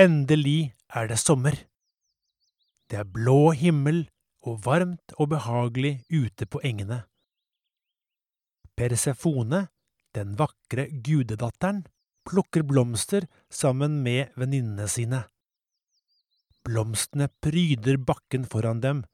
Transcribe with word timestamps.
endelig 0.00 0.72
er 0.88 1.10
det 1.10 1.18
sommer. 1.20 1.56
Det 2.90 2.98
er 3.02 3.06
blå 3.06 3.52
himmel 3.54 4.06
og 4.46 4.62
varmt 4.64 5.14
og 5.18 5.30
behagelig 5.34 6.00
ute 6.10 6.46
på 6.48 6.62
engene. 6.64 7.02
Persefone, 8.76 9.66
den 10.16 10.32
vakre 10.38 10.88
gudedatteren, 11.04 11.84
plukker 12.26 12.64
blomster 12.66 13.26
sammen 13.52 14.00
med 14.02 14.32
venninnene 14.40 14.88
sine. 14.88 15.22
Blomstene 16.64 17.28
pryder 17.42 18.00
bakken 18.00 18.46
foran 18.48 18.80
dem, 18.80 19.04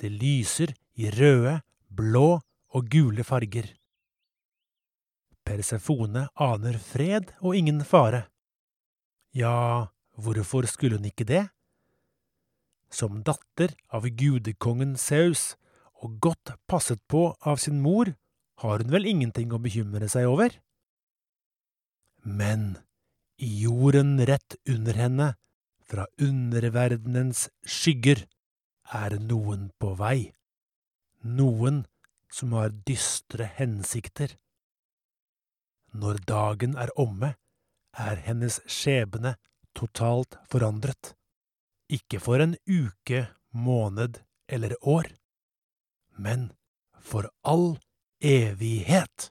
det 0.00 0.12
lyser 0.12 0.72
i 1.00 1.10
røde, 1.12 1.58
blå 1.88 2.28
og 2.76 2.88
gule 2.92 3.24
farger. 3.24 3.68
Persefone 5.46 6.26
aner 6.42 6.78
fred 6.82 7.32
og 7.40 7.56
ingen 7.56 7.84
fare. 7.86 8.26
Ja, 9.36 9.86
hvorfor 10.16 10.66
skulle 10.68 10.98
hun 10.98 11.08
ikke 11.08 11.26
det? 11.28 11.44
Som 12.92 13.22
datter 13.26 13.74
av 13.92 14.06
gudekongen 14.08 14.96
Saus 15.00 15.54
og 16.02 16.18
godt 16.22 16.54
passet 16.68 17.02
på 17.10 17.30
av 17.40 17.60
sin 17.62 17.80
mor, 17.82 18.12
har 18.62 18.80
hun 18.80 18.92
vel 18.92 19.08
ingenting 19.08 19.52
å 19.52 19.60
bekymre 19.60 20.08
seg 20.08 20.28
over? 20.30 20.54
Men 22.24 22.78
i 23.36 23.50
jorden 23.62 24.16
rett 24.26 24.56
under 24.68 24.96
henne, 24.96 25.34
fra 25.86 26.06
underverdenens 26.18 27.46
skygger, 27.62 28.24
er 28.90 29.18
noen 29.22 29.68
på 29.78 29.92
vei. 29.98 30.32
Noen 31.22 31.84
som 32.32 32.54
har 32.58 32.74
dystre 32.88 33.46
hensikter. 33.58 34.34
Når 35.94 36.24
dagen 36.26 36.74
er 36.80 36.90
omme, 36.98 37.34
er 37.96 38.18
hennes 38.26 38.58
skjebne 38.66 39.36
totalt 39.76 40.38
forandret. 40.50 41.12
Ikke 41.92 42.20
for 42.20 42.42
en 42.42 42.56
uke, 42.66 43.26
måned 43.52 44.18
eller 44.48 44.74
år, 44.82 45.06
men 46.16 46.50
for 47.00 47.28
all 47.44 47.76
evighet. 48.20 49.30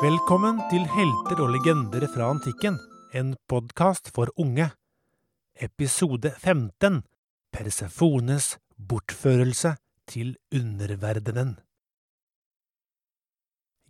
Velkommen 0.00 0.62
til 0.70 0.86
Helter 0.88 1.42
og 1.44 1.50
legender 1.52 2.06
fra 2.14 2.30
antikken, 2.32 2.78
en 3.12 3.34
podkast 3.50 4.08
for 4.14 4.32
unge. 4.40 4.70
Episode 5.60 6.32
15 6.40 7.02
Persefones 7.60 8.54
bortførelse 8.88 9.74
til 10.08 10.30
underverdenen. 10.54 11.58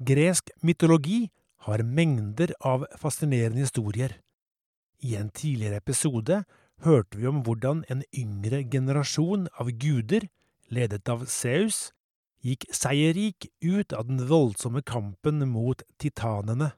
Gresk 0.03 0.51
mytologi 0.67 1.29
har 1.69 1.85
mengder 1.87 2.51
av 2.67 2.89
fascinerende 2.99 3.63
historier. 3.63 4.17
I 5.07 5.15
en 5.21 5.31
tidligere 5.31 5.79
episode 5.79 6.41
hørte 6.83 7.21
vi 7.21 7.31
om 7.31 7.45
hvordan 7.47 7.85
en 7.93 8.03
yngre 8.11 8.65
generasjon 8.73 9.47
av 9.55 9.71
guder, 9.79 10.27
ledet 10.67 11.07
av 11.07 11.29
Zeus, 11.31 11.93
gikk 12.43 12.67
seierrik 12.75 13.53
ut 13.63 13.95
av 13.95 14.11
den 14.11 14.27
voldsomme 14.27 14.83
kampen 14.83 15.47
mot 15.47 15.87
titanene. 16.03 16.73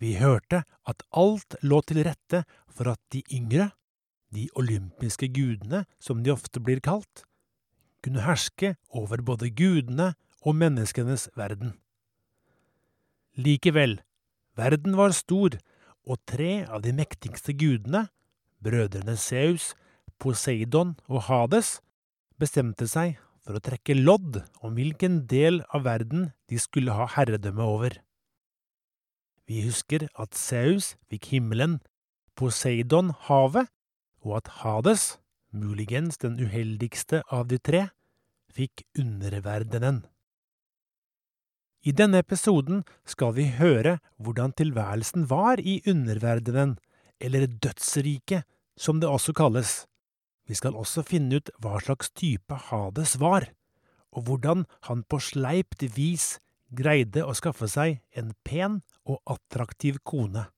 Vi 0.00 0.16
hørte 0.16 0.64
at 0.88 1.04
alt 1.12 1.60
lå 1.60 1.84
til 1.84 2.06
rette 2.08 2.46
for 2.72 2.88
at 2.96 3.02
de 3.12 3.20
yngre, 3.28 3.74
de 4.34 4.48
olympiske 4.58 5.30
gudene 5.32 5.84
som 6.02 6.22
de 6.24 6.32
ofte 6.34 6.60
blir 6.60 6.82
kalt, 6.84 7.24
kunne 8.04 8.24
herske 8.26 8.74
over 8.92 9.22
både 9.24 9.50
gudene 9.54 10.12
og 10.44 10.58
menneskenes 10.60 11.30
verden. 11.38 11.72
Likevel, 13.34 13.98
verden 14.58 14.98
var 14.98 15.14
stor, 15.16 15.56
og 16.04 16.20
tre 16.28 16.66
av 16.68 16.82
de 16.84 16.92
mektigste 16.92 17.54
gudene, 17.56 18.04
brødrene 18.60 19.16
Zeus, 19.16 19.72
Poseidon 20.20 20.94
og 21.08 21.24
Hades, 21.30 21.78
bestemte 22.38 22.86
seg 22.90 23.16
for 23.44 23.56
å 23.56 23.62
trekke 23.64 23.96
lodd 23.96 24.42
om 24.64 24.76
hvilken 24.76 25.22
del 25.30 25.62
av 25.74 25.86
verden 25.88 26.30
de 26.52 26.60
skulle 26.60 26.94
ha 26.96 27.08
herredømme 27.16 27.64
over. 27.64 27.96
Vi 29.48 29.64
husker 29.66 30.06
at 30.20 30.36
Seus 30.38 30.94
fikk 31.10 31.32
himmelen, 31.34 31.80
Poseidon 32.36 33.12
havet, 33.28 33.68
og 34.24 34.40
at 34.40 34.50
Hades, 34.62 35.18
muligens 35.52 36.18
den 36.18 36.40
uheldigste 36.40 37.22
av 37.30 37.46
de 37.52 37.60
tre, 37.60 37.86
fikk 38.54 38.84
underverdenen. 38.98 40.02
I 41.84 41.92
denne 41.92 42.22
episoden 42.24 42.80
skal 43.04 43.34
vi 43.36 43.50
høre 43.58 43.98
hvordan 44.16 44.54
tilværelsen 44.56 45.28
var 45.28 45.60
i 45.60 45.82
underverdenen, 45.86 46.78
eller 47.20 47.46
dødsriket, 47.46 48.46
som 48.76 49.00
det 49.00 49.08
også 49.08 49.34
kalles. 49.36 49.84
Vi 50.48 50.56
skal 50.56 50.76
også 50.76 51.04
finne 51.06 51.40
ut 51.40 51.52
hva 51.60 51.76
slags 51.84 52.10
type 52.16 52.56
Hades 52.70 53.18
var, 53.20 53.50
og 54.16 54.26
hvordan 54.28 54.64
han 54.88 55.04
på 55.04 55.20
sleipt 55.20 55.84
vis 55.96 56.38
greide 56.72 57.24
å 57.24 57.36
skaffe 57.36 57.68
seg 57.70 58.00
en 58.16 58.32
pen 58.48 58.80
og 59.04 59.20
attraktiv 59.28 60.00
kone. 60.04 60.48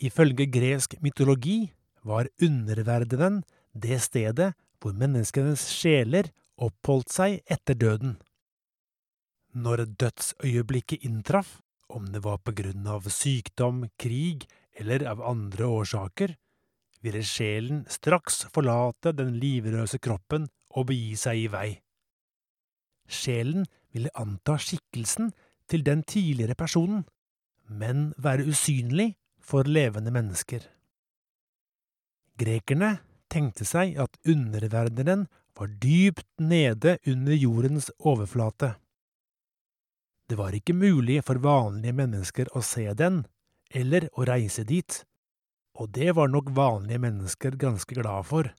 Ifølge 0.00 0.46
gresk 0.50 0.96
mytologi 1.02 1.72
var 2.02 2.30
underverdenen 2.42 3.42
det 3.72 4.00
stedet 4.02 4.52
hvor 4.82 4.94
menneskenes 4.98 5.64
sjeler 5.70 6.30
oppholdt 6.62 7.12
seg 7.12 7.40
etter 7.50 7.78
døden. 7.78 8.16
Når 9.52 9.84
dødsøyeblikket 10.00 11.04
inntraff, 11.04 11.60
om 11.92 12.08
det 12.12 12.22
var 12.24 12.40
på 12.40 12.54
grunn 12.56 12.86
av 12.88 13.08
sykdom, 13.12 13.84
krig 14.00 14.46
eller 14.80 15.04
av 15.10 15.20
andre 15.28 15.68
årsaker, 15.68 16.34
ville 17.02 17.22
sjelen 17.26 17.82
straks 17.90 18.46
forlate 18.54 19.12
den 19.16 19.34
livrøse 19.42 20.00
kroppen 20.00 20.46
og 20.72 20.88
begi 20.88 21.16
seg 21.20 21.44
i 21.44 21.48
vei. 21.52 21.70
Sjelen 23.12 23.66
ville 23.92 24.12
anta 24.16 24.56
skikkelsen 24.56 25.32
til 25.68 25.84
den 25.84 26.04
tidligere 26.08 26.56
personen, 26.56 27.04
men 27.68 28.12
være 28.16 28.46
usynlig 28.48 29.12
for 29.42 29.68
levende 29.68 30.12
mennesker. 30.14 30.64
Grekerne 32.38 32.96
tenkte 33.32 33.66
seg 33.68 33.98
at 34.00 34.16
underverdenen 34.28 35.26
var 35.58 35.70
dypt 35.82 36.28
nede 36.40 36.96
under 37.06 37.36
jordens 37.36 37.90
overflate. 37.98 38.74
Det 40.28 40.38
var 40.40 40.54
ikke 40.56 40.74
mulig 40.74 41.20
for 41.26 41.42
vanlige 41.42 41.96
mennesker 41.96 42.48
å 42.56 42.62
se 42.64 42.86
den, 42.96 43.24
eller 43.72 44.08
å 44.16 44.24
reise 44.28 44.64
dit 44.64 45.02
og 45.74 45.92
det 45.96 46.12
var 46.16 46.28
nok 46.28 46.50
vanlige 46.52 47.00
mennesker 47.00 47.56
ganske 47.56 47.94
glad 47.96 48.26
for. 48.28 48.50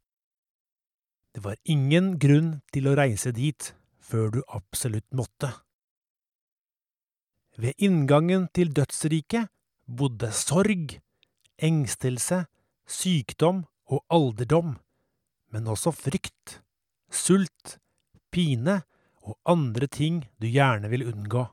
Det 1.34 1.44
var 1.46 1.58
ingen 1.64 2.18
grunn 2.22 2.60
til 2.74 2.90
å 2.90 2.96
reise 2.98 3.34
dit 3.34 3.74
før 4.04 4.34
du 4.34 4.42
absolutt 4.48 5.08
måtte. 5.16 5.50
Ved 7.58 7.78
inngangen 7.78 8.48
til 8.54 8.74
dødsriket 8.74 9.50
bodde 9.88 10.32
sorg, 10.36 10.98
engstelse, 11.58 12.46
sykdom 12.88 13.64
og 13.92 14.04
alderdom, 14.14 14.78
men 15.54 15.68
også 15.70 15.94
frykt, 15.96 16.60
sult, 17.12 17.78
pine 18.34 18.82
og 19.24 19.38
andre 19.48 19.88
ting 19.88 20.24
du 20.42 20.48
gjerne 20.50 20.90
vil 20.92 21.06
unngå. 21.12 21.46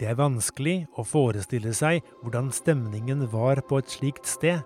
Det 0.00 0.08
er 0.08 0.16
vanskelig 0.16 0.86
å 0.96 1.04
forestille 1.04 1.74
seg 1.76 2.00
hvordan 2.22 2.48
stemningen 2.56 3.26
var 3.32 3.60
på 3.68 3.82
et 3.82 3.92
slikt 3.92 4.28
sted, 4.28 4.62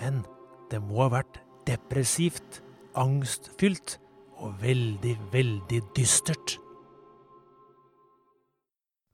men 0.00 0.24
det 0.72 0.80
må 0.82 1.04
ha 1.04 1.10
vært 1.12 1.38
depressivt, 1.68 2.58
angstfylt 2.98 3.98
og 4.40 4.56
veldig, 4.62 5.14
veldig 5.30 5.80
dystert. 5.94 6.56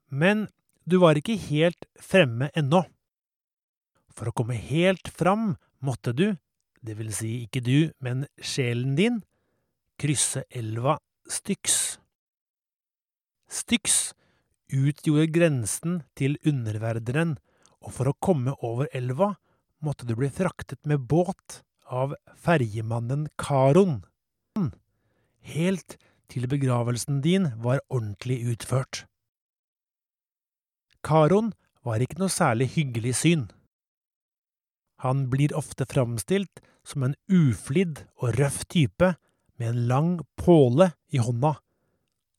Men 0.09 0.47
du 0.87 0.97
var 1.03 1.19
ikke 1.19 1.37
helt 1.49 1.87
fremme 1.99 2.49
ennå. 2.55 2.83
For 4.15 4.29
å 4.29 4.35
komme 4.35 4.57
helt 4.57 5.09
fram 5.13 5.55
måtte 5.83 6.13
du, 6.15 6.37
det 6.81 6.95
vil 6.97 7.11
si 7.13 7.43
ikke 7.45 7.61
du, 7.65 7.91
men 7.99 8.25
sjelen 8.39 8.95
din, 8.97 9.21
krysse 9.99 10.45
elva 10.49 10.97
Styx. 11.27 11.97
Styx 13.51 14.13
utgjorde 14.71 15.27
grensen 15.31 16.01
til 16.15 16.37
underverdenen, 16.47 17.35
og 17.83 17.93
for 17.95 18.09
å 18.09 18.17
komme 18.23 18.55
over 18.65 18.87
elva 18.95 19.33
måtte 19.83 20.07
du 20.07 20.15
bli 20.17 20.29
fraktet 20.33 20.79
med 20.87 21.03
båt 21.11 21.61
av 21.87 22.15
ferjemannen 22.39 23.27
Karon, 23.39 24.01
helt 25.47 25.97
til 26.27 26.47
begravelsen 26.51 27.21
din 27.23 27.51
var 27.63 27.83
ordentlig 27.87 28.41
utført. 28.51 29.05
Karon 31.07 31.53
var 31.87 32.03
ikke 32.03 32.19
noe 32.19 32.31
særlig 32.33 32.73
hyggelig 32.75 33.15
syn. 33.21 33.45
Han 35.05 35.27
blir 35.31 35.53
ofte 35.55 35.85
framstilt 35.87 36.59
som 36.87 37.05
en 37.05 37.15
uflidd 37.31 38.03
og 38.19 38.35
røff 38.39 38.63
type 38.67 39.13
med 39.57 39.69
en 39.69 39.87
lang 39.87 40.11
påle 40.39 40.91
i 41.13 41.21
hånda, 41.21 41.53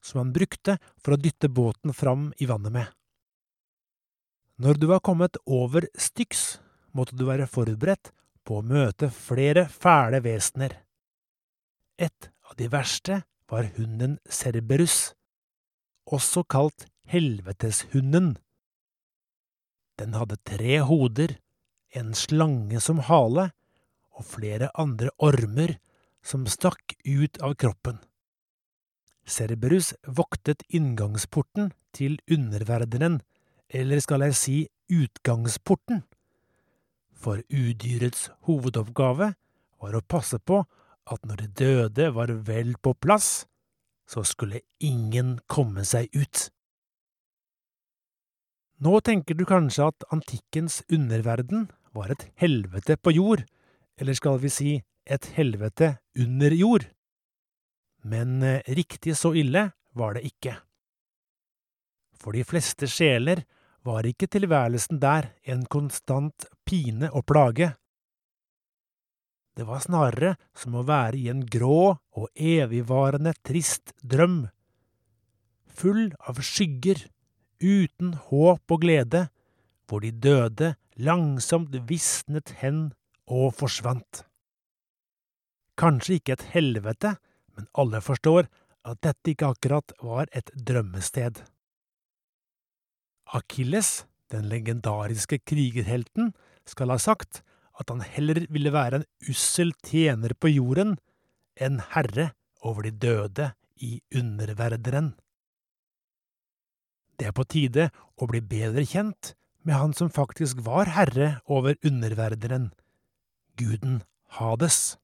som 0.04 0.22
han 0.22 0.34
brukte 0.34 0.78
for 1.00 1.14
å 1.14 1.20
dytte 1.20 1.48
båten 1.48 1.94
fram 1.96 2.30
i 2.38 2.48
vannet 2.50 2.74
med. 2.74 2.88
Når 4.58 4.80
du 4.82 4.88
var 4.90 5.04
kommet 5.06 5.38
over 5.46 5.86
Styx, 5.94 6.58
måtte 6.90 7.14
du 7.14 7.24
være 7.28 7.46
forberedt 7.46 8.10
på 8.42 8.58
å 8.58 8.66
møte 8.66 9.10
flere 9.14 9.68
fæle 9.70 10.18
vesener. 10.24 10.74
Et 11.98 12.30
av 12.48 12.56
de 12.58 12.66
verste 12.72 13.22
var 13.50 13.70
hunden 13.76 14.18
Cerberus, 14.28 15.14
også 16.10 16.42
kalt 16.48 16.88
helveteshunden. 17.08 18.34
Den 19.98 20.14
hadde 20.14 20.38
tre 20.46 20.80
hoder 20.86 21.36
en 21.90 22.14
slange 22.14 22.80
som 22.80 23.00
hale 23.08 23.48
og 24.18 24.26
flere 24.26 24.70
andre 24.78 25.10
ormer 25.18 25.76
som 26.24 26.46
stakk 26.50 26.94
ut 27.06 27.40
av 27.42 27.56
kroppen. 27.60 27.98
Cerberus 29.28 29.92
voktet 30.06 30.64
inngangsporten 30.68 31.72
til 31.92 32.16
underverdenen, 32.30 33.20
eller 33.68 34.00
skal 34.00 34.24
jeg 34.24 34.36
si 34.38 34.56
utgangsporten, 34.88 36.02
for 37.12 37.42
udyrets 37.50 38.28
hovedoppgave 38.46 39.32
var 39.82 39.96
å 39.96 40.04
passe 40.06 40.38
på 40.38 40.62
at 41.08 41.24
når 41.26 41.42
de 41.42 41.48
døde 41.60 42.08
var 42.14 42.32
vel 42.46 42.74
på 42.80 42.94
plass, 42.94 43.46
så 44.08 44.24
skulle 44.24 44.64
ingen 44.80 45.36
komme 45.50 45.84
seg 45.84 46.08
ut. 46.16 46.48
Nå 48.78 49.00
tenker 49.02 49.34
du 49.34 49.42
kanskje 49.48 49.88
at 49.90 50.04
antikkens 50.14 50.82
underverden 50.86 51.66
var 51.96 52.12
et 52.14 52.28
helvete 52.38 52.94
på 53.02 53.10
jord, 53.16 53.42
eller 53.98 54.14
skal 54.14 54.38
vi 54.38 54.52
si 54.54 54.74
et 55.08 55.26
helvete 55.34 55.96
under 56.14 56.54
jord. 56.54 56.86
Men 58.06 58.38
eh, 58.46 58.62
riktig 58.70 59.16
så 59.18 59.32
ille 59.34 59.64
var 59.98 60.14
det 60.14 60.28
ikke. 60.28 60.54
For 62.18 62.38
de 62.38 62.44
fleste 62.46 62.86
sjeler 62.90 63.42
var 63.86 64.06
ikke 64.06 64.30
tilværelsen 64.30 65.02
der 65.02 65.32
en 65.42 65.66
konstant 65.66 66.46
pine 66.66 67.10
og 67.10 67.26
plage. 67.26 67.72
Det 69.58 69.66
var 69.66 69.82
snarere 69.82 70.36
som 70.54 70.76
å 70.78 70.86
være 70.86 71.18
i 71.18 71.28
en 71.32 71.42
grå 71.42 71.96
og 71.98 72.26
evigvarende 72.34 73.34
trist 73.42 73.90
drøm, 74.06 74.44
full 75.66 76.12
av 76.30 76.38
skygger, 76.46 77.08
uten 77.62 78.14
håp 78.28 78.74
og 78.74 78.80
glede, 78.82 79.28
hvor 79.88 80.04
de 80.04 80.12
døde 80.12 80.74
langsomt 80.96 81.74
visnet 81.88 82.54
hen 82.62 82.90
og 83.26 83.54
forsvant. 83.58 84.24
Kanskje 85.78 86.18
ikke 86.18 86.34
et 86.34 86.48
helvete, 86.54 87.14
men 87.54 87.68
alle 87.78 88.00
forstår 88.02 88.48
at 88.88 89.00
dette 89.04 89.32
ikke 89.32 89.52
akkurat 89.52 89.94
var 90.02 90.30
et 90.34 90.50
drømmested. 90.54 91.42
Akilles, 93.36 94.06
den 94.32 94.48
legendariske 94.48 95.40
krigerhelten, 95.46 96.32
skal 96.68 96.92
ha 96.92 96.98
sagt 97.00 97.42
at 97.78 97.90
han 97.92 98.02
heller 98.02 98.42
ville 98.50 98.72
være 98.74 99.00
en 99.00 99.06
ussel 99.30 99.70
tjener 99.86 100.34
på 100.34 100.50
jorden 100.50 100.96
enn 101.58 101.78
herre 101.92 102.32
over 102.66 102.88
de 102.88 102.92
døde 103.06 103.52
i 103.84 104.00
underverdenen. 104.14 105.12
Det 107.18 107.26
er 107.26 107.34
på 107.34 107.46
tide 107.50 107.88
å 108.16 108.28
bli 108.30 108.40
bedre 108.40 108.84
kjent 108.86 109.34
med 109.66 109.74
han 109.74 109.94
som 109.96 110.10
faktisk 110.12 110.62
var 110.66 110.90
herre 110.94 111.40
over 111.50 111.76
underverdenen, 111.84 112.70
guden 113.58 114.02
Hades. 114.38 114.96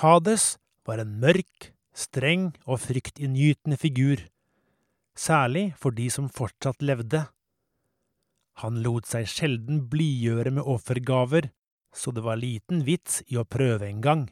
Hades 0.00 0.56
var 0.86 1.02
en 1.02 1.18
mørk, 1.20 1.72
streng 1.92 2.52
og 2.64 2.80
fryktinngytende 2.84 3.76
figur, 3.76 4.22
særlig 5.18 5.72
for 5.80 5.92
de 5.96 6.08
som 6.12 6.30
fortsatt 6.32 6.84
levde. 6.84 7.26
Han 8.62 8.80
lot 8.84 9.08
seg 9.08 9.28
sjelden 9.28 9.82
blidgjøre 9.90 10.54
med 10.54 10.68
offergaver, 10.68 11.50
så 11.92 12.12
det 12.14 12.24
var 12.24 12.40
liten 12.40 12.86
vits 12.86 13.20
i 13.28 13.36
å 13.40 13.48
prøve 13.48 13.88
en 13.88 14.00
gang. 14.04 14.22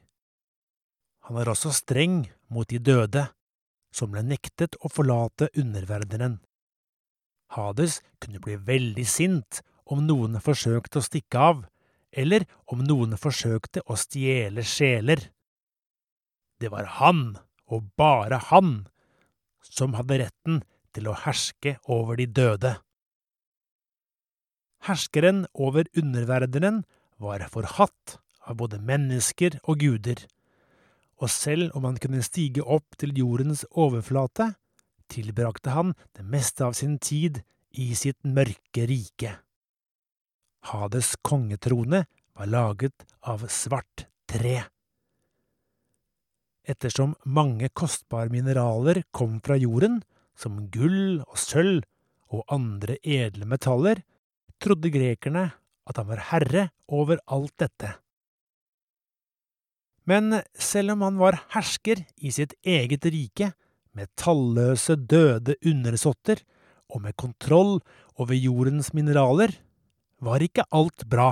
Han 1.28 1.36
var 1.36 1.50
også 1.52 1.72
streng 1.76 2.24
mot 2.48 2.68
de 2.68 2.80
døde, 2.80 3.26
som 3.94 4.12
ble 4.12 4.22
nektet 4.26 4.76
å 4.80 4.90
forlate 4.92 5.50
underverdenen. 5.58 6.38
Hades 7.50 7.98
kunne 8.22 8.42
bli 8.42 8.56
veldig 8.56 9.06
sint 9.08 9.60
om 9.90 10.04
noen 10.06 10.38
forsøkte 10.42 11.00
å 11.00 11.06
stikke 11.06 11.46
av, 11.50 11.64
eller 12.10 12.46
om 12.70 12.82
noen 12.86 13.16
forsøkte 13.18 13.82
å 13.90 13.96
stjele 13.98 14.62
sjeler. 14.66 15.30
Det 16.62 16.70
var 16.70 16.86
han, 17.00 17.38
og 17.70 17.90
bare 17.98 18.38
han, 18.50 18.86
som 19.62 19.96
hadde 19.98 20.20
retten 20.24 20.62
til 20.94 21.10
å 21.10 21.18
herske 21.24 21.76
over 21.90 22.18
de 22.18 22.26
døde. 22.26 22.74
Herskeren 24.86 25.44
over 25.52 25.90
underverdenen 25.98 26.84
var 27.20 27.44
forhatt 27.52 28.18
av 28.48 28.56
både 28.62 28.80
mennesker 28.80 29.58
og 29.68 29.82
guder, 29.82 30.22
og 31.20 31.30
selv 31.30 31.74
om 31.76 31.84
han 31.88 32.00
kunne 32.00 32.24
stige 32.24 32.64
opp 32.64 32.96
til 33.00 33.12
jordens 33.16 33.66
overflate, 33.70 34.54
tilbrakte 35.10 35.74
han 35.74 35.94
det 36.16 36.24
meste 36.24 36.64
av 36.64 36.76
sin 36.78 36.96
tid 36.98 37.42
i 37.76 37.92
sitt 37.98 38.20
mørke 38.24 38.86
rike. 38.88 39.34
Hades 40.70 41.14
kongetrone 41.24 42.04
var 42.36 42.48
laget 42.48 43.06
av 43.20 43.46
svart 43.52 44.06
tre. 44.30 44.62
Ettersom 46.70 47.16
mange 47.24 47.70
kostbare 47.74 48.30
mineraler 48.32 49.02
kom 49.10 49.40
fra 49.44 49.56
jorden, 49.58 50.00
som 50.36 50.68
gull 50.72 51.20
og 51.24 51.38
sølv 51.40 51.84
og 52.30 52.44
andre 52.52 52.96
edle 53.02 53.48
metaller, 53.48 54.00
trodde 54.60 54.92
grekerne 54.92 55.48
at 55.90 55.98
han 55.98 56.08
var 56.08 56.22
herre 56.30 56.68
over 56.88 57.20
alt 57.26 57.56
dette. 57.58 57.96
Men 60.10 60.40
selv 60.58 60.96
om 60.96 61.04
han 61.06 61.18
var 61.20 61.38
hersker 61.54 62.02
i 62.18 62.32
sitt 62.34 62.56
eget 62.66 63.06
rike, 63.06 63.52
med 63.94 64.10
talløse 64.18 64.96
døde 64.96 65.56
undersåtter 65.66 66.42
og 66.90 67.04
med 67.04 67.16
kontroll 67.18 67.78
over 68.18 68.34
jordens 68.34 68.92
mineraler, 68.96 69.52
var 70.20 70.42
ikke 70.42 70.66
alt 70.74 71.06
bra. 71.10 71.30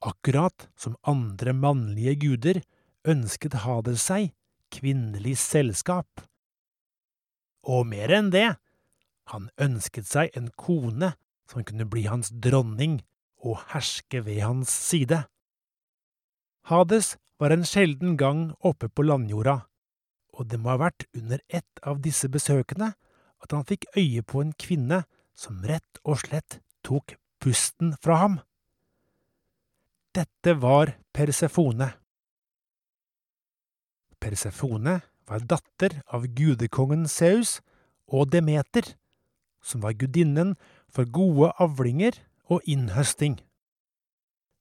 Akkurat 0.00 0.68
som 0.80 0.96
andre 1.04 1.52
mannlige 1.52 2.16
guder 2.24 2.62
ønsket 3.08 3.58
Hader 3.64 3.98
seg 4.00 4.32
kvinnelig 4.72 5.36
selskap. 5.42 6.24
Og 7.68 7.84
mer 7.90 8.12
enn 8.16 8.30
det, 8.32 8.54
han 9.30 9.50
ønsket 9.60 10.08
seg 10.08 10.32
en 10.38 10.48
kone 10.56 11.12
som 11.50 11.66
kunne 11.66 11.86
bli 11.90 12.06
hans 12.08 12.32
dronning 12.32 13.00
og 13.44 13.60
herske 13.74 14.22
ved 14.24 14.40
hans 14.44 14.72
side. 14.72 15.24
Hades 16.70 17.16
var 17.42 17.50
en 17.50 17.64
sjelden 17.66 18.14
gang 18.14 18.52
oppe 18.62 18.86
på 18.86 19.02
landjorda, 19.02 19.64
og 20.38 20.46
det 20.52 20.60
må 20.62 20.70
ha 20.70 20.78
vært 20.84 21.08
under 21.18 21.42
ett 21.48 21.82
av 21.82 21.98
disse 22.04 22.30
besøkene 22.30 22.92
at 23.42 23.54
han 23.56 23.66
fikk 23.66 23.88
øye 23.98 24.22
på 24.22 24.44
en 24.44 24.52
kvinne 24.54 25.00
som 25.34 25.64
rett 25.66 25.98
og 26.04 26.20
slett 26.22 26.60
tok 26.86 27.16
pusten 27.42 27.96
fra 27.98 28.20
ham. 28.22 28.38
Dette 30.14 30.54
var 30.62 30.94
Persefone. 31.16 31.90
Persefone 34.22 35.00
var 35.26 35.46
datter 35.50 36.00
av 36.06 36.30
gudekongen 36.38 37.08
Zeus 37.10 37.58
og 38.06 38.30
Demeter, 38.30 38.94
som 39.58 39.82
var 39.82 39.98
gudinnen 39.98 40.54
for 40.86 41.08
gode 41.10 41.50
avlinger 41.58 42.14
og 42.46 42.62
innhøsting. 42.62 43.40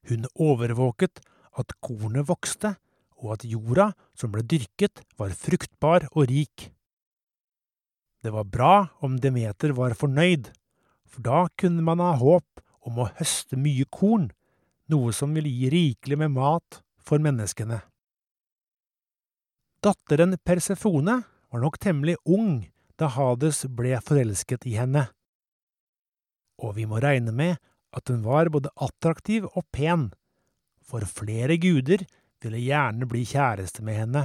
Hun 0.09 0.25
overvåket 0.33 1.21
at 1.59 1.75
kornet 1.83 2.27
vokste 2.29 2.75
og 3.19 3.35
at 3.35 3.45
jorda 3.47 3.91
som 4.17 4.31
ble 4.31 4.43
dyrket, 4.47 5.03
var 5.19 5.35
fruktbar 5.35 6.07
og 6.13 6.29
rik. 6.31 6.69
Det 8.23 8.31
var 8.35 8.47
bra 8.47 8.73
om 9.03 9.19
Demeter 9.19 9.73
var 9.75 9.95
fornøyd, 9.95 10.49
for 11.07 11.23
da 11.25 11.45
kunne 11.59 11.83
man 11.83 12.03
ha 12.03 12.13
håp 12.19 12.63
om 12.87 12.99
å 13.03 13.09
høste 13.19 13.59
mye 13.59 13.87
korn, 13.91 14.29
noe 14.91 15.13
som 15.15 15.35
ville 15.35 15.51
gi 15.51 15.69
rikelig 15.71 16.17
med 16.19 16.35
mat 16.35 16.81
for 17.03 17.21
menneskene. 17.23 17.81
Datteren 19.83 20.35
Persefone 20.43 21.21
var 21.23 21.63
nok 21.63 21.79
temmelig 21.79 22.17
ung 22.27 22.65
da 22.99 23.07
Hades 23.13 23.63
ble 23.71 23.99
forelsket 24.03 24.67
i 24.67 24.75
henne, 24.75 25.07
og 26.59 26.75
vi 26.75 26.83
må 26.89 26.99
regne 26.99 27.31
med 27.31 27.55
at 27.95 28.11
hun 28.11 28.25
var 28.25 28.51
både 28.51 28.71
attraktiv 28.75 29.47
og 29.53 29.63
pen, 29.71 30.09
for 30.89 31.05
flere 31.05 31.59
guder 31.61 32.05
ville 32.41 32.61
gjerne 32.63 33.07
bli 33.09 33.25
kjæreste 33.27 33.83
med 33.85 33.99
henne. 34.01 34.23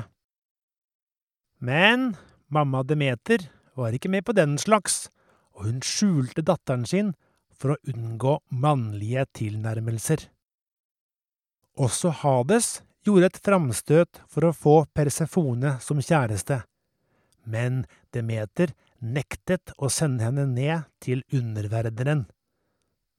Men 1.60 2.14
mamma 2.48 2.82
Demeter 2.82 3.48
var 3.74 3.94
ikke 3.94 4.10
med 4.12 4.24
på 4.24 4.34
den 4.36 4.56
slags, 4.60 5.08
og 5.54 5.68
hun 5.68 5.80
skjulte 5.84 6.44
datteren 6.46 6.86
sin 6.88 7.12
for 7.54 7.74
å 7.74 7.80
unngå 7.90 8.38
mannlige 8.50 9.26
tilnærmelser. 9.40 10.28
Også 11.80 12.12
Hades 12.22 12.82
gjorde 13.06 13.30
et 13.30 13.40
framstøt 13.42 14.22
for 14.30 14.48
å 14.48 14.54
få 14.54 14.76
Persefone 14.94 15.76
som 15.82 16.02
kjæreste, 16.02 16.62
men 17.44 17.84
Demeter 18.14 18.72
nektet 19.04 19.74
å 19.76 19.90
sende 19.92 20.24
henne 20.28 20.46
ned 20.48 20.86
til 21.04 21.24
underverdenen, 21.34 22.24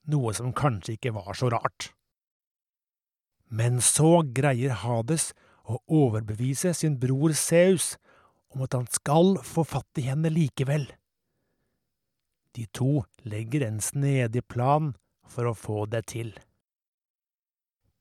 noe 0.10 0.34
som 0.38 0.54
kanskje 0.56 0.98
ikke 0.98 1.14
var 1.16 1.36
så 1.38 1.52
rart. 1.54 1.95
Men 3.56 3.80
så 3.80 4.20
greier 4.36 4.74
Hades 4.82 5.30
å 5.64 5.80
overbevise 5.88 6.74
sin 6.76 6.98
bror 7.00 7.34
Seus 7.38 7.94
om 8.52 8.66
at 8.66 8.76
han 8.76 8.88
skal 8.92 9.38
få 9.44 9.64
fatt 9.68 10.02
i 10.02 10.08
henne 10.10 10.32
likevel. 10.34 10.90
De 12.56 12.66
to 12.76 13.06
legger 13.28 13.66
en 13.68 13.82
snedig 13.84 14.46
plan 14.52 14.94
for 15.28 15.48
å 15.50 15.56
få 15.58 15.86
det 15.92 16.06
til. 16.12 16.34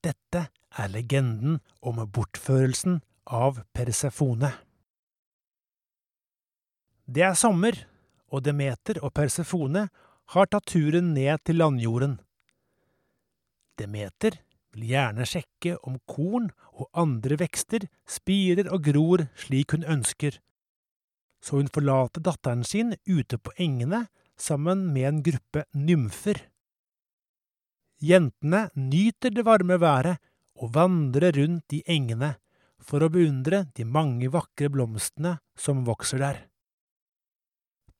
Dette 0.04 0.48
er 0.78 0.92
legenden 0.92 1.60
om 1.80 2.02
bortførelsen 2.02 3.00
av 3.24 3.62
Persefone. 3.74 4.50
Det 7.04 7.24
er 7.24 7.36
sommer, 7.38 7.76
og 8.34 8.42
Demeter 8.44 8.98
og 9.04 9.12
Persefone 9.16 9.86
har 10.34 10.48
tatt 10.50 10.66
turen 10.72 11.12
ned 11.14 11.42
til 11.46 11.60
landjorden. 11.60 12.18
Demeter 13.78 14.38
vil 14.74 14.90
gjerne 14.90 15.26
sjekke 15.28 15.76
om 15.86 16.00
korn 16.10 16.50
og 16.74 16.90
andre 16.98 17.38
vekster 17.40 17.86
spirer 18.10 18.68
og 18.74 18.84
gror 18.90 19.26
slik 19.38 19.74
hun 19.76 19.86
ønsker, 19.86 20.40
så 21.44 21.60
hun 21.60 21.70
forlater 21.72 22.24
datteren 22.24 22.64
sin 22.64 22.94
ute 23.06 23.38
på 23.38 23.52
engene 23.60 24.06
sammen 24.40 24.86
med 24.92 25.08
en 25.08 25.20
gruppe 25.26 25.64
nymfer. 25.76 26.40
Jentene 28.04 28.68
nyter 28.74 29.32
det 29.32 29.44
varme 29.46 29.78
været 29.80 30.18
og 30.60 30.72
vandrer 30.74 31.34
rundt 31.36 31.76
i 31.76 31.82
engene 31.90 32.34
for 32.84 33.04
å 33.04 33.10
beundre 33.12 33.64
de 33.76 33.86
mange 33.86 34.28
vakre 34.32 34.70
blomstene 34.72 35.38
som 35.56 35.84
vokser 35.86 36.20
der. 36.20 36.40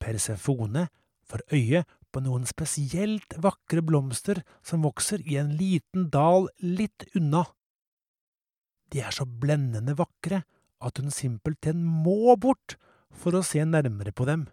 Persefone 0.01 0.87
får 1.25 1.45
øye 1.55 1.83
på 2.15 2.23
noen 2.23 2.45
spesielt 2.47 3.35
vakre 3.43 3.83
blomster 3.83 4.39
som 4.63 4.85
vokser 4.87 5.19
i 5.27 5.35
en 5.41 5.51
liten 5.59 6.07
dal 6.13 6.47
litt 6.63 7.03
unna. 7.19 7.43
De 8.87 9.01
er 9.03 9.11
så 9.11 9.25
blendende 9.27 9.97
vakre 9.99 10.45
at 10.79 11.01
hun 11.01 11.11
simpelthen 11.11 11.83
må 11.83 12.37
bort 12.39 12.77
for 13.11 13.35
å 13.35 13.43
se 13.43 13.65
nærmere 13.67 14.13
på 14.15 14.27
dem. 14.29 14.47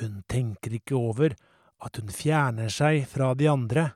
Hun 0.00 0.22
tenker 0.30 0.74
ikke 0.80 0.98
over 0.98 1.36
at 1.80 1.98
hun 2.00 2.10
fjerner 2.14 2.70
seg 2.74 3.06
fra 3.10 3.32
de 3.38 3.46
andre. 3.50 3.86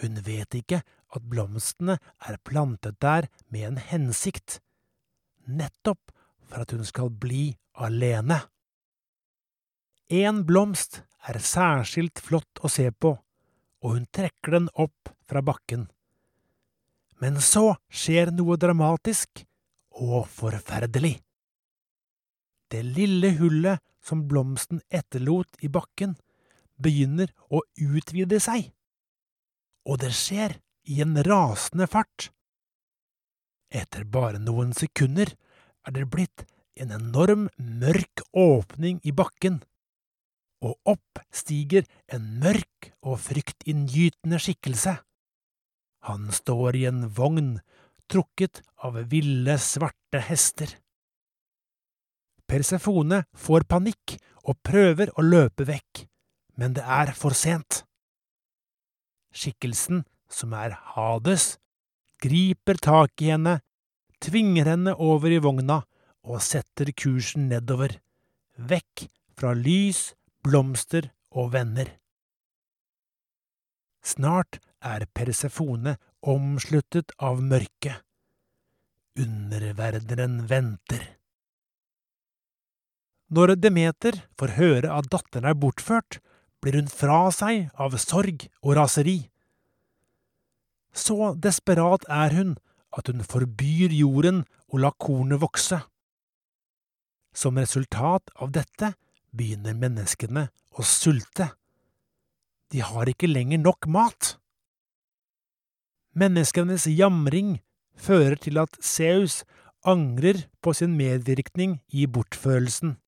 Hun 0.00 0.20
vet 0.24 0.56
ikke 0.56 0.82
at 0.84 1.26
blomstene 1.32 1.96
er 2.28 2.40
plantet 2.44 3.00
der 3.00 3.28
med 3.48 3.66
en 3.66 3.80
hensikt, 3.90 4.60
nettopp 5.48 6.12
for 6.44 6.64
at 6.64 6.76
hun 6.76 6.84
skal 6.84 7.08
bli 7.08 7.50
alene. 7.80 8.42
En 10.10 10.40
blomst 10.42 11.04
er 11.30 11.36
særskilt 11.38 12.18
flott 12.18 12.58
å 12.66 12.68
se 12.72 12.88
på, 12.90 13.12
og 13.78 13.92
hun 13.94 14.08
trekker 14.10 14.56
den 14.56 14.66
opp 14.74 15.12
fra 15.30 15.38
bakken. 15.38 15.84
Men 17.22 17.38
så 17.38 17.76
skjer 17.86 18.32
noe 18.34 18.56
dramatisk 18.58 19.44
og 20.02 20.26
forferdelig. 20.34 21.20
Det 22.74 22.82
lille 22.82 23.36
hullet 23.38 23.78
som 24.02 24.26
blomsten 24.26 24.82
etterlot 24.90 25.62
i 25.62 25.70
bakken, 25.70 26.16
begynner 26.80 27.30
å 27.46 27.62
utvide 27.78 28.42
seg. 28.42 28.72
Og 29.86 30.02
det 30.02 30.10
skjer 30.16 30.58
i 30.90 30.98
en 31.04 31.14
rasende 31.22 31.86
fart. 31.86 32.32
Etter 33.70 34.02
bare 34.10 34.42
noen 34.42 34.74
sekunder 34.74 35.36
er 35.86 35.94
det 35.94 36.08
blitt 36.10 36.48
en 36.80 36.90
enorm, 36.96 37.46
mørk 37.58 38.24
åpning 38.34 38.98
i 39.06 39.12
bakken, 39.14 39.60
og 40.60 40.76
opp 40.88 41.22
stiger 41.32 41.86
en 42.12 42.26
mørk 42.42 42.90
og 43.00 43.18
fryktinngytende 43.24 44.40
skikkelse. 44.42 44.98
Han 46.08 46.30
står 46.32 46.76
i 46.80 46.86
en 46.90 47.06
vogn 47.16 47.58
trukket 48.10 48.62
av 48.84 48.98
ville, 49.10 49.56
svarte 49.60 50.22
hester. 50.26 50.72
Persefone 52.50 53.22
får 53.36 53.66
panikk 53.70 54.16
og 54.48 54.58
prøver 54.66 55.12
å 55.14 55.24
løpe 55.24 55.66
vekk, 55.68 56.04
men 56.58 56.74
det 56.74 56.82
er 56.82 57.12
for 57.16 57.36
sent. 57.36 57.84
Skikkelsen, 59.30 60.02
som 60.30 60.54
er 60.58 60.74
Hades, 60.94 61.54
griper 62.20 62.80
tak 62.82 63.22
i 63.22 63.30
henne, 63.30 63.60
tvinger 64.20 64.72
henne 64.72 64.96
over 64.98 65.30
i 65.30 65.40
vogna 65.42 65.80
og 66.26 66.42
setter 66.44 66.90
kursen 66.92 67.48
nedover, 67.52 67.94
vekk 68.58 69.06
fra 69.38 69.54
lys, 69.56 70.10
blomster 70.44 71.10
og 71.30 71.52
venner. 71.54 71.96
Snart 74.00 74.58
er 74.80 75.04
Persefone 75.14 75.96
omsluttet 76.20 77.12
av 77.20 77.42
mørket. 77.44 78.00
Underverdenen 79.20 80.46
venter. 80.48 81.02
Når 83.30 83.54
Demeter 83.60 84.16
får 84.40 84.56
høre 84.56 84.90
at 84.90 85.10
datteren 85.12 85.46
er 85.46 85.58
bortført, 85.58 86.18
blir 86.60 86.80
hun 86.80 86.88
fra 86.90 87.28
seg 87.34 87.68
av 87.80 87.94
sorg 88.00 88.48
og 88.64 88.74
raseri. 88.78 89.30
Så 90.92 91.34
desperat 91.38 92.06
er 92.10 92.34
hun 92.34 92.56
at 92.96 93.06
hun 93.06 93.22
forbyr 93.22 93.94
jorden 93.94 94.42
å 94.70 94.80
la 94.82 94.90
kornet 94.98 95.40
vokse. 95.42 95.78
Som 97.30 97.60
resultat 97.60 98.32
av 98.34 98.50
dette 98.56 98.94
begynner 99.36 99.76
menneskene 99.78 100.48
å 100.76 100.86
sulte. 100.86 101.50
De 102.70 102.82
har 102.84 103.10
ikke 103.10 103.30
lenger 103.30 103.62
nok 103.62 103.88
mat. 103.90 104.36
Menneskenes 106.14 106.86
jamring 106.90 107.58
fører 107.94 108.38
til 108.40 108.58
at 108.62 108.74
Seus 108.82 109.42
angrer 109.86 110.46
på 110.62 110.74
sin 110.76 110.96
medvirkning 110.98 111.78
i 111.94 112.06
bortførelsen 112.06 112.98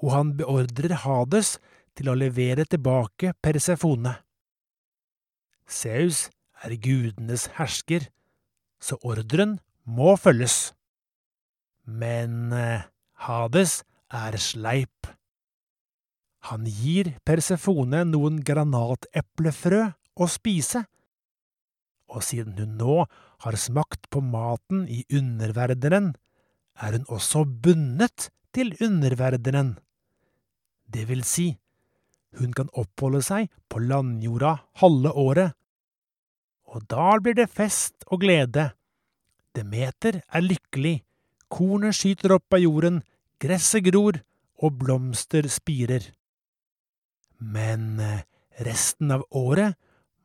og 0.00 0.12
han 0.14 0.34
beordrer 0.36 0.96
Hades 1.04 1.58
til 1.98 2.10
å 2.10 2.16
levere 2.16 2.64
tilbake 2.68 3.34
Persefone. 3.44 4.16
Seus 5.70 6.28
er 6.64 6.74
gudenes 6.82 7.46
hersker, 7.58 8.08
så 8.80 8.96
ordren 9.06 9.58
må 9.84 10.16
følges. 10.20 10.72
Men 11.84 12.52
eh, 12.56 12.88
Hades 13.26 13.80
er 14.08 14.36
sleip. 14.40 15.10
Han 16.48 16.64
gir 16.64 17.12
Persefone 17.26 18.04
noen 18.08 18.40
granateplefrø 18.44 19.82
å 20.20 20.28
spise, 20.30 20.84
og 22.10 22.24
siden 22.26 22.56
hun 22.58 22.78
nå 22.80 22.96
har 23.44 23.56
smakt 23.60 24.08
på 24.10 24.22
maten 24.24 24.86
i 24.88 25.04
underverdenen, 25.14 26.14
er 26.80 26.96
hun 26.96 27.06
også 27.12 27.44
bundet 27.44 28.30
til 28.56 28.72
underverdenen. 28.82 29.76
Det 30.90 31.06
vil 31.10 31.22
si, 31.28 31.52
hun 32.38 32.54
kan 32.56 32.70
oppholde 32.78 33.22
seg 33.26 33.50
på 33.70 33.82
landjorda 33.84 34.56
halve 34.82 35.12
året. 35.18 35.54
Og 36.70 36.86
da 36.90 37.12
blir 37.22 37.36
det 37.38 37.50
fest 37.50 38.06
og 38.08 38.22
glede. 38.24 38.70
Demeter 39.54 40.22
er 40.22 40.46
lykkelig, 40.46 41.00
kornet 41.50 41.98
skyter 41.98 42.36
opp 42.36 42.54
av 42.54 42.62
jorden, 42.62 43.00
gresset 43.42 43.84
gror, 43.90 44.20
og 44.60 44.76
blomster 44.78 45.48
spirer. 45.50 46.04
Men 47.40 48.00
eh, 48.00 48.22
resten 48.60 49.10
av 49.14 49.24
året 49.30 49.76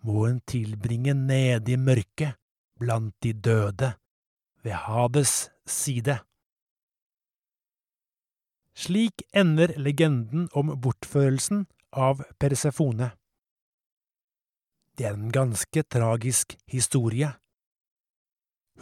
må 0.06 0.28
hun 0.28 0.42
tilbringe 0.48 1.16
nede 1.18 1.74
i 1.74 1.80
mørket, 1.80 2.36
blant 2.80 3.16
de 3.24 3.32
døde, 3.34 3.96
ved 4.64 4.76
Hades 4.86 5.50
side. 5.66 6.20
Slik 8.76 9.24
ender 9.32 9.72
legenden 9.80 10.50
om 10.52 10.74
bortførelsen 10.84 11.64
av 11.96 12.26
Persefone. 12.40 13.14
Det 14.96 15.08
er 15.08 15.16
en 15.16 15.32
ganske 15.32 15.84
tragisk 15.88 16.58
historie. 16.68 17.30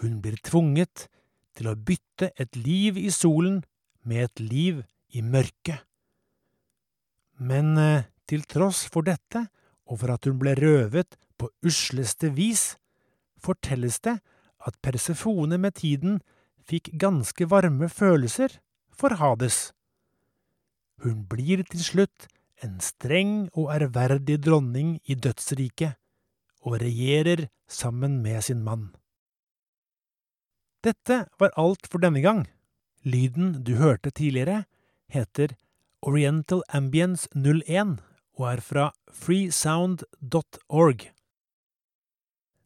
Hun 0.01 0.17
blir 0.21 0.39
tvunget 0.41 1.07
til 1.53 1.69
å 1.69 1.77
bytte 1.77 2.31
et 2.41 2.57
liv 2.57 2.97
i 2.97 3.11
solen 3.13 3.61
med 4.01 4.25
et 4.25 4.41
liv 4.41 4.81
i 5.13 5.21
mørket. 5.21 5.85
Men 7.37 7.77
eh, 7.77 8.09
til 8.29 8.45
tross 8.49 8.85
for 8.89 9.05
dette, 9.07 9.47
og 9.89 9.99
for 10.01 10.13
at 10.15 10.25
hun 10.27 10.39
ble 10.39 10.55
røvet 10.57 11.17
på 11.37 11.49
usleste 11.65 12.31
vis, 12.35 12.75
fortelles 13.43 13.99
det 14.05 14.19
at 14.63 14.79
Persefone 14.83 15.57
med 15.59 15.75
tiden 15.79 16.21
fikk 16.63 16.93
ganske 16.99 17.47
varme 17.51 17.89
følelser 17.91 18.59
for 18.95 19.17
Hades. 19.19 19.73
Hun 21.03 21.25
blir 21.27 21.65
til 21.67 21.83
slutt 21.83 22.27
en 22.63 22.79
streng 22.79 23.49
og 23.51 23.73
ærverdig 23.75 24.39
dronning 24.45 24.95
i 25.03 25.17
dødsriket, 25.19 25.97
og 26.63 26.79
regjerer 26.79 27.49
sammen 27.67 28.21
med 28.23 28.39
sin 28.41 28.63
mann. 28.63 28.93
Dette 30.83 31.25
var 31.39 31.51
alt 31.59 31.89
for 31.91 31.99
denne 31.99 32.21
gang. 32.23 32.45
Lyden 33.03 33.63
du 33.67 33.75
hørte 33.75 34.11
tidligere, 34.15 34.63
heter 35.11 35.57
Oriental 36.01 36.63
Ambience 36.71 37.27
01 37.35 37.99
og 38.39 38.47
er 38.49 38.61
fra 38.65 38.85
freesound.org. 39.13 41.09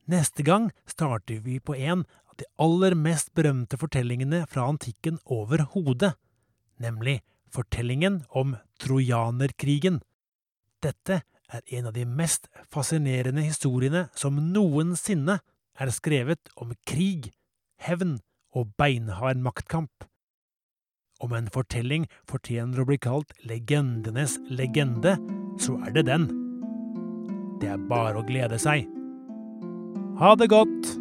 Neste 0.07 0.43
gang 0.47 0.69
starter 0.87 1.41
vi 1.43 1.59
på 1.59 1.75
en 1.75 2.05
av 2.29 2.35
de 2.39 2.47
aller 2.63 2.95
mest 2.95 3.33
berømte 3.35 3.79
fortellingene 3.79 4.45
fra 4.47 4.67
antikken 4.71 5.19
overhodet, 5.25 6.13
nemlig 6.79 7.19
fortellingen 7.51 8.21
om 8.29 8.55
trojanerkrigen. 8.79 9.99
Dette 10.83 11.21
er 11.51 11.61
en 11.79 11.89
av 11.89 11.95
de 11.95 12.05
mest 12.07 12.47
fascinerende 12.71 13.43
historiene 13.43 14.07
som 14.15 14.39
noensinne 14.53 15.39
er 15.77 15.93
skrevet 15.93 16.51
om 16.55 16.71
krig, 16.87 17.31
hevn 17.83 18.19
og 18.55 18.71
beinhard 18.79 19.41
maktkamp. 19.43 20.07
Om 21.19 21.33
en 21.33 21.49
fortelling 21.49 22.05
fortjener 22.29 22.81
å 22.81 22.87
bli 22.87 22.99
kalt 23.01 23.33
legendenes 23.49 24.37
legende, 24.53 25.17
så 25.61 25.77
er 25.85 25.93
det 25.95 26.05
den. 26.07 26.27
Det 27.61 27.71
er 27.73 27.87
bare 27.89 28.21
å 28.21 28.25
glede 28.27 28.59
seg. 28.61 28.87
Ha 30.21 30.33
det 30.37 30.49
godt! 30.53 30.93